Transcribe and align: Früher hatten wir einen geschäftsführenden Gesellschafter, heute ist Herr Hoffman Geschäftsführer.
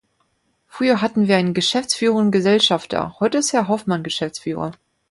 Früher 0.67 0.99
hatten 1.03 1.27
wir 1.27 1.37
einen 1.37 1.53
geschäftsführenden 1.53 2.31
Gesellschafter, 2.31 3.15
heute 3.19 3.37
ist 3.37 3.53
Herr 3.53 3.67
Hoffman 3.67 4.01
Geschäftsführer. 4.01 4.71